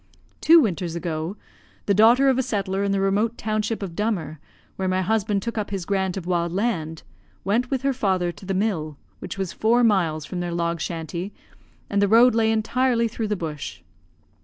[0.41, 1.37] "Two winters ago,
[1.85, 4.39] the daughter of a settler in the remote township of Dummer,
[4.75, 7.03] where my husband took up his grant of wild land,
[7.43, 11.31] went with her father to the mill, which was four miles from their log shanty
[11.87, 13.81] and the road lay entirely through the bush.